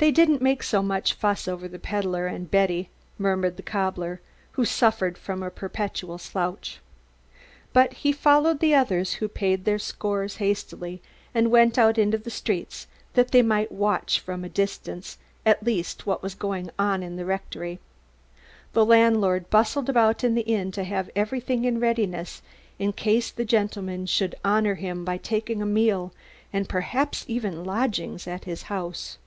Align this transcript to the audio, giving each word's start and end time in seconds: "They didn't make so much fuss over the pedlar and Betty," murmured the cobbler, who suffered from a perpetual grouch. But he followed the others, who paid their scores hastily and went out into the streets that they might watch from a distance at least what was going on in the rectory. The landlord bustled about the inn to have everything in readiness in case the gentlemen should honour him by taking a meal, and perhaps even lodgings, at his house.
"They 0.00 0.12
didn't 0.12 0.40
make 0.40 0.62
so 0.62 0.80
much 0.80 1.12
fuss 1.14 1.48
over 1.48 1.66
the 1.66 1.76
pedlar 1.80 2.28
and 2.28 2.48
Betty," 2.48 2.88
murmured 3.18 3.56
the 3.56 3.64
cobbler, 3.64 4.20
who 4.52 4.64
suffered 4.64 5.18
from 5.18 5.42
a 5.42 5.50
perpetual 5.50 6.20
grouch. 6.32 6.78
But 7.72 7.94
he 7.94 8.12
followed 8.12 8.60
the 8.60 8.76
others, 8.76 9.14
who 9.14 9.26
paid 9.26 9.64
their 9.64 9.80
scores 9.80 10.36
hastily 10.36 11.02
and 11.34 11.50
went 11.50 11.78
out 11.78 11.98
into 11.98 12.16
the 12.16 12.30
streets 12.30 12.86
that 13.14 13.32
they 13.32 13.42
might 13.42 13.72
watch 13.72 14.20
from 14.20 14.44
a 14.44 14.48
distance 14.48 15.18
at 15.44 15.64
least 15.64 16.06
what 16.06 16.22
was 16.22 16.36
going 16.36 16.70
on 16.78 17.02
in 17.02 17.16
the 17.16 17.24
rectory. 17.24 17.80
The 18.74 18.86
landlord 18.86 19.50
bustled 19.50 19.88
about 19.88 20.18
the 20.20 20.46
inn 20.46 20.70
to 20.72 20.84
have 20.84 21.10
everything 21.16 21.64
in 21.64 21.80
readiness 21.80 22.40
in 22.78 22.92
case 22.92 23.32
the 23.32 23.44
gentlemen 23.44 24.06
should 24.06 24.36
honour 24.44 24.76
him 24.76 25.04
by 25.04 25.16
taking 25.16 25.60
a 25.60 25.66
meal, 25.66 26.12
and 26.52 26.68
perhaps 26.68 27.24
even 27.26 27.64
lodgings, 27.64 28.28
at 28.28 28.44
his 28.44 28.62
house. 28.70 29.18